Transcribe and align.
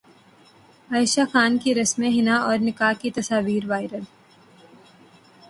عائشہ 0.89 1.21
خان 1.31 1.57
کی 1.57 1.75
رسم 1.75 2.03
حنا 2.15 2.37
اور 2.41 2.57
نکاح 2.61 2.93
کی 3.01 3.09
تصاویر 3.11 3.69
وائرل 3.69 4.03